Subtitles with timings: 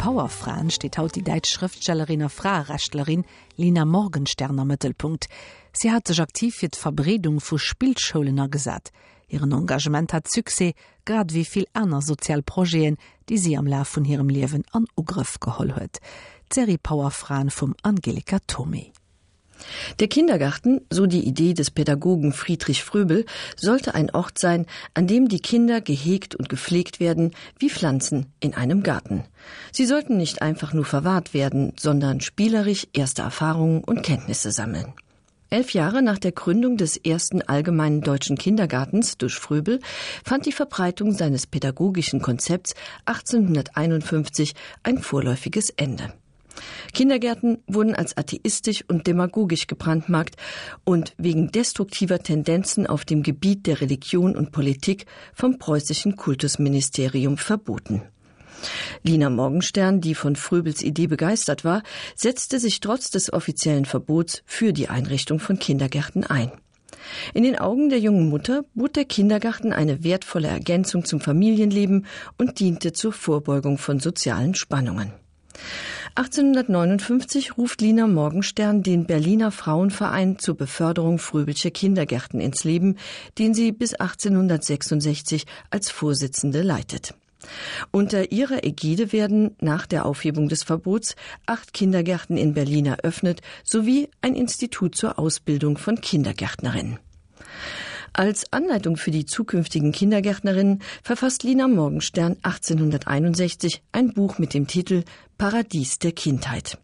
[0.00, 5.28] Powerfrauen steht haut die Deit Schriftstellerin Frarechtlerin Lina Morgensterner Mittelpunkt.
[5.74, 8.92] Sie hat sich aktiv fir d'Verbredung vu Spielschulener gesat.
[9.28, 10.72] Ihren Engagement hat Suse
[11.04, 12.96] grad wie viel aner Sozialprojeen,
[13.28, 16.00] die sie am La von ihrem Lewen an Ugriff geholl huet.
[16.48, 18.94] Zeri Powerfrauen vom Angelika Tommy.
[19.98, 23.24] Der Kindergarten, so die Idee des Pädagogen Friedrich Fröbel,
[23.56, 28.54] sollte ein Ort sein, an dem die Kinder gehegt und gepflegt werden wie Pflanzen in
[28.54, 29.24] einem Garten.
[29.72, 34.94] Sie sollten nicht einfach nur verwahrt werden, sondern spielerisch erste Erfahrungen und Kenntnisse sammeln.
[35.52, 39.80] Elf Jahre nach der Gründung des ersten allgemeinen deutschen Kindergartens durch Fröbel
[40.24, 42.74] fand die Verbreitung seines pädagogischen Konzepts
[43.06, 44.54] 1851
[44.84, 46.12] ein vorläufiges Ende.
[46.92, 50.36] Kindergärten wurden als atheistisch und demagogisch gebrandmarkt
[50.84, 58.02] und wegen destruktiver Tendenzen auf dem Gebiet der Religion und Politik vom preußischen Kultusministerium verboten.
[59.02, 61.82] Lina Morgenstern, die von Fröbels Idee begeistert war,
[62.14, 66.52] setzte sich trotz des offiziellen Verbots für die Einrichtung von Kindergärten ein.
[67.34, 72.06] In den Augen der jungen Mutter bot der Kindergarten eine wertvolle Ergänzung zum Familienleben
[72.38, 75.12] und diente zur Vorbeugung von sozialen Spannungen.
[76.16, 82.96] 1859 ruft Lina Morgenstern den Berliner Frauenverein zur Beförderung fröbelscher Kindergärten ins Leben,
[83.38, 87.14] den sie bis 1866 als Vorsitzende leitet.
[87.92, 91.14] Unter ihrer Ägide werden nach der Aufhebung des Verbots
[91.46, 96.98] acht Kindergärten in Berlin eröffnet sowie ein Institut zur Ausbildung von Kindergärtnerinnen.
[98.12, 105.04] Als Anleitung für die zukünftigen Kindergärtnerinnen verfasst Lina Morgenstern 1861 ein Buch mit dem Titel
[105.38, 106.78] Paradies der Kindheit.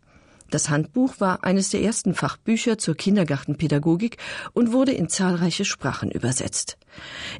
[0.51, 4.19] Das Handbuch war eines der ersten Fachbücher zur Kindergartenpädagogik
[4.53, 6.79] und wurde in zahlreiche Sprachen übersetzt.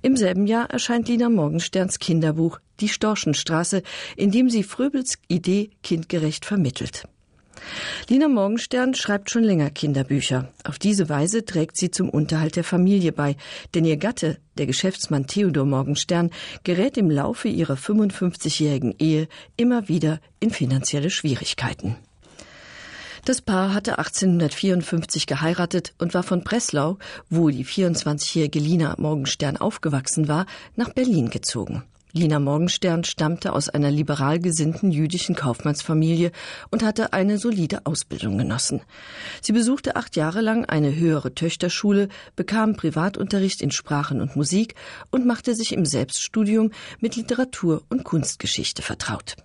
[0.03, 3.83] Im selben Jahr erscheint Lina Morgensterns Kinderbuch Die Storchenstraße,
[4.17, 7.05] in dem sie Fröbels Idee kindgerecht vermittelt.
[8.09, 10.53] Lina Morgenstern schreibt schon länger Kinderbücher.
[10.65, 13.37] Auf diese Weise trägt sie zum Unterhalt der Familie bei,
[13.75, 16.31] denn ihr Gatte, der Geschäftsmann Theodor Morgenstern,
[16.65, 21.97] gerät im Laufe ihrer 55-jährigen Ehe immer wieder in finanzielle Schwierigkeiten.
[23.27, 26.99] Das Paar hatte 1854 geheiratet und war von Breslau,
[27.29, 30.47] wo die 24-jährige Lina Morgenstern aufgewachsen war,
[30.77, 31.83] nach Berlin gezogen.
[32.17, 36.33] Lina Morgenstern stammte aus einer liberal gesinnten jüdischen Kaufmannsfamilie
[36.71, 38.81] und hatte eine solide Ausbildung genossen.
[39.43, 44.75] Sie besuchte acht Jahre lang eine höhere Töchterschule, bekam Privatunterricht in Sprachen und Musik
[45.11, 49.37] und machte sich im Selbststudium mit Literatur und Kunstgeschichte vertraut.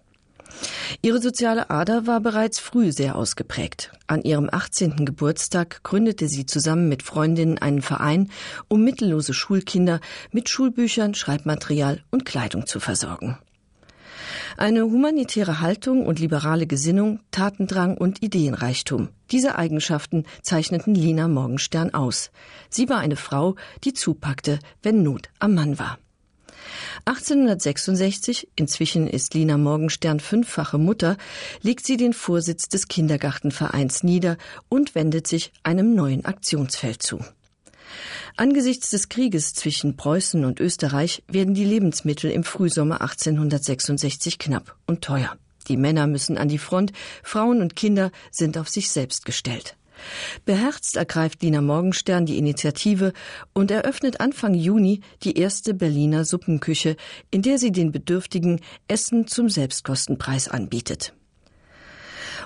[1.02, 3.92] Ihre soziale Ader war bereits früh sehr ausgeprägt.
[4.08, 5.06] An ihrem 18.
[5.06, 8.30] Geburtstag gründete sie zusammen mit Freundinnen einen Verein,
[8.68, 10.00] um mittellose Schulkinder
[10.32, 13.38] mit Schulbüchern, Schreibmaterial und Kleidung zu versorgen.
[14.58, 19.10] Eine humanitäre Haltung und liberale Gesinnung, Tatendrang und Ideenreichtum.
[19.32, 22.32] Diese Eigenschaften zeichneten Lina Morgenstern aus.
[22.70, 25.98] Sie war eine Frau, die zupackte, wenn Not am Mann war.
[27.06, 31.18] 1866, inzwischen ist Lina Morgenstern fünffache Mutter,
[31.62, 34.38] legt sie den Vorsitz des Kindergartenvereins nieder
[34.70, 37.20] und wendet sich einem neuen Aktionsfeld zu.
[38.38, 45.02] Angesichts des Krieges zwischen Preußen und Österreich werden die Lebensmittel im Frühsommer 1866 knapp und
[45.02, 45.36] teuer.
[45.68, 46.92] Die Männer müssen an die Front,
[47.24, 49.76] Frauen und Kinder sind auf sich selbst gestellt.
[50.46, 53.14] Beherzt ergreift Lina Morgenstern die Initiative
[53.54, 56.96] und eröffnet Anfang Juni die erste Berliner Suppenküche,
[57.30, 61.14] in der sie den Bedürftigen Essen zum Selbstkostenpreis anbietet.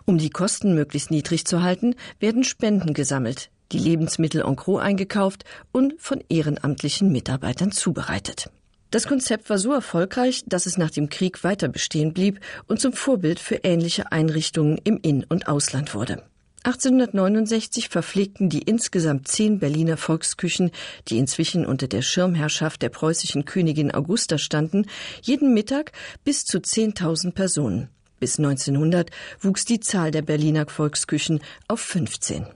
[0.05, 5.45] Um die Kosten möglichst niedrig zu halten, werden Spenden gesammelt, die Lebensmittel en gros eingekauft
[5.71, 8.49] und von ehrenamtlichen Mitarbeitern zubereitet.
[8.91, 12.93] Das Konzept war so erfolgreich, dass es nach dem Krieg weiter bestehen blieb und zum
[12.93, 16.23] Vorbild für ähnliche Einrichtungen im In- und Ausland wurde.
[16.65, 20.71] 1869 verpflegten die insgesamt zehn Berliner Volksküchen,
[21.07, 24.87] die inzwischen unter der Schirmherrschaft der preußischen Königin Augusta standen,
[25.21, 25.91] jeden Mittag
[26.23, 27.89] bis zu 10.000 Personen.
[28.19, 32.47] Bis 1900 wuchs die Zahl der Berliner Volksküchen auf 15.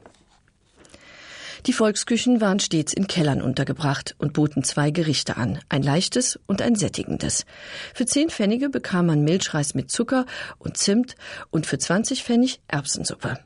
[1.68, 6.64] Die Volksküchen waren stets in Kellern untergebracht und boten zwei Gerichte an, ein leichtes und
[6.64, 7.46] ein sättigendes.
[7.94, 10.26] Für zehn Pfennige bekam man Milchreis mit Zucker
[10.58, 11.16] und Zimt
[11.52, 13.38] und für 20 Pfennig Erbsensuppe.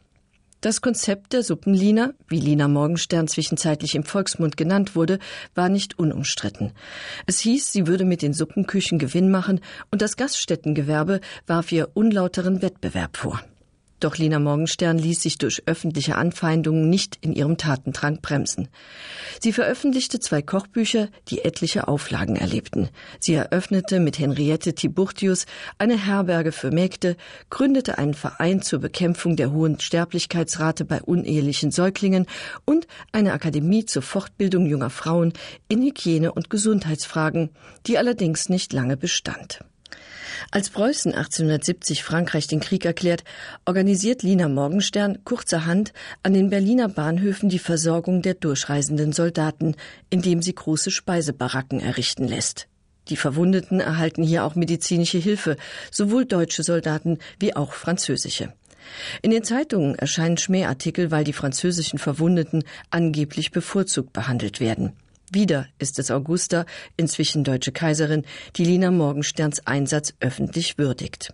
[0.63, 5.19] Das Konzept der Suppenlina, wie Lina Morgenstern zwischenzeitlich im Volksmund genannt wurde,
[5.55, 6.71] war nicht unumstritten.
[7.25, 9.59] Es hieß, sie würde mit den Suppenküchen Gewinn machen
[9.91, 13.41] und das Gaststättengewerbe warf ihr unlauteren Wettbewerb vor.
[14.03, 18.67] Doch Lina Morgenstern ließ sich durch öffentliche Anfeindungen nicht in ihrem Tatendrang bremsen.
[19.39, 22.89] Sie veröffentlichte zwei Kochbücher, die etliche Auflagen erlebten.
[23.21, 25.45] Sie eröffnete mit Henriette Tiburtius
[25.77, 27.15] eine Herberge für Mägde,
[27.49, 32.25] gründete einen Verein zur Bekämpfung der hohen Sterblichkeitsrate bei unehelichen Säuglingen
[32.65, 35.31] und eine Akademie zur Fortbildung junger Frauen
[35.69, 37.51] in Hygiene- und Gesundheitsfragen,
[37.87, 39.59] die allerdings nicht lange bestand.
[40.51, 43.23] Als Preußen 1870 Frankreich den Krieg erklärt,
[43.65, 49.75] organisiert Lina Morgenstern kurzerhand an den Berliner Bahnhöfen die Versorgung der durchreisenden Soldaten,
[50.09, 52.67] indem sie große Speisebaracken errichten lässt.
[53.09, 55.57] Die Verwundeten erhalten hier auch medizinische Hilfe,
[55.91, 58.53] sowohl deutsche Soldaten wie auch französische.
[59.21, 64.93] In den Zeitungen erscheinen Schmähartikel, weil die französischen Verwundeten angeblich bevorzugt behandelt werden.
[65.33, 66.65] Wieder ist es Augusta,
[66.95, 68.23] inzwischen deutsche Kaiserin,
[68.55, 71.33] die Lina Morgensterns Einsatz öffentlich würdigt.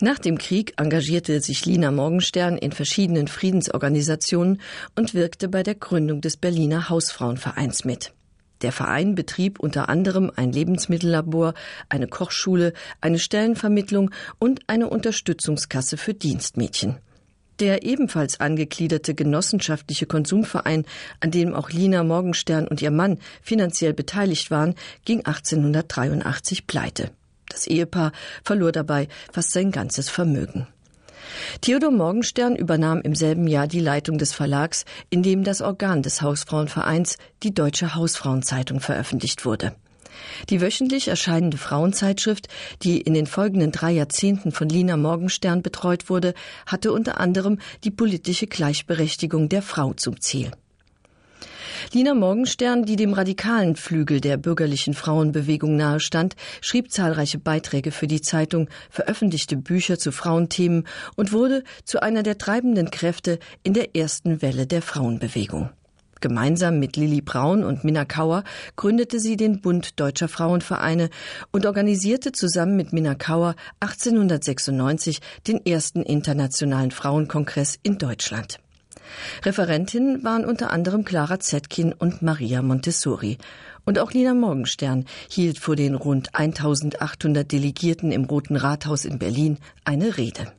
[0.00, 4.60] Nach dem Krieg engagierte sich Lina Morgenstern in verschiedenen Friedensorganisationen
[4.94, 8.12] und wirkte bei der Gründung des Berliner Hausfrauenvereins mit.
[8.62, 11.54] Der Verein betrieb unter anderem ein Lebensmittellabor,
[11.88, 16.98] eine Kochschule, eine Stellenvermittlung und eine Unterstützungskasse für Dienstmädchen.
[17.60, 20.86] Der ebenfalls angegliederte genossenschaftliche Konsumverein,
[21.20, 24.74] an dem auch Lina Morgenstern und ihr Mann finanziell beteiligt waren,
[25.04, 27.10] ging 1883 pleite.
[27.50, 28.12] Das Ehepaar
[28.42, 30.68] verlor dabei fast sein ganzes Vermögen.
[31.60, 36.22] Theodor Morgenstern übernahm im selben Jahr die Leitung des Verlags, in dem das Organ des
[36.22, 39.74] Hausfrauenvereins, die Deutsche Hausfrauenzeitung, veröffentlicht wurde.
[40.48, 42.48] Die wöchentlich erscheinende Frauenzeitschrift,
[42.82, 46.34] die in den folgenden drei Jahrzehnten von Lina Morgenstern betreut wurde,
[46.66, 50.50] hatte unter anderem die politische Gleichberechtigung der Frau zum Ziel.
[51.92, 58.20] Lina Morgenstern, die dem radikalen Flügel der bürgerlichen Frauenbewegung nahestand, schrieb zahlreiche Beiträge für die
[58.20, 60.86] Zeitung, veröffentlichte Bücher zu Frauenthemen
[61.16, 65.70] und wurde zu einer der treibenden Kräfte in der ersten Welle der Frauenbewegung.
[66.20, 68.44] Gemeinsam mit Lilly Braun und Minna Kauer
[68.76, 71.10] gründete sie den Bund Deutscher Frauenvereine
[71.50, 78.60] und organisierte zusammen mit Minna Kauer 1896 den ersten internationalen Frauenkongress in Deutschland.
[79.44, 83.38] Referentinnen waren unter anderem Clara Zetkin und Maria Montessori.
[83.84, 89.58] Und auch Lina Morgenstern hielt vor den rund 1800 Delegierten im Roten Rathaus in Berlin
[89.84, 90.52] eine Rede.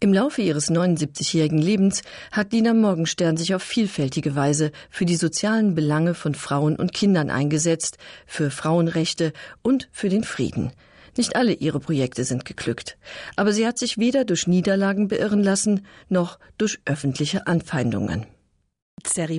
[0.00, 5.74] Im Laufe ihres 79-jährigen Lebens hat Dina Morgenstern sich auf vielfältige Weise für die sozialen
[5.74, 9.32] Belange von Frauen und Kindern eingesetzt, für Frauenrechte
[9.62, 10.72] und für den Frieden.
[11.16, 12.96] Nicht alle ihre Projekte sind geglückt,
[13.36, 18.26] aber sie hat sich weder durch Niederlagen beirren lassen, noch durch öffentliche Anfeindungen.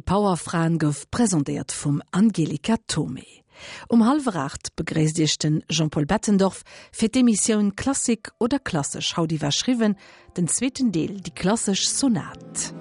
[0.02, 3.43] Powerfragen gouf präsentiert vom Angelika Tome.
[3.88, 9.96] Um halbveracht begräesdichten Jean-Paul Bettendorf fir d'Emissionioun Klassik oder klassisch haut iwwer schriwen
[10.38, 12.74] den zweten Deel die klassisch Sonat.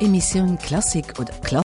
[0.00, 1.50] Emission Klassik oder Klassik